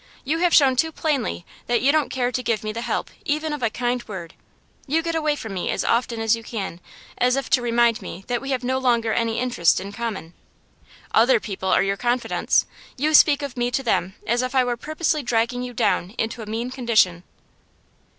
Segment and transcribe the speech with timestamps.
[0.23, 3.53] You have shown too plainly that you don't care to give me the help even
[3.53, 4.33] of a kind word.
[4.87, 6.79] You get away from me as often as you can,
[7.19, 10.33] as if to remind me that we have no longer any interests in common.
[11.13, 12.65] Other people are your confidants;
[12.97, 16.41] you speak of me to them as if I were purposely dragging you down into
[16.41, 17.21] a mean condition.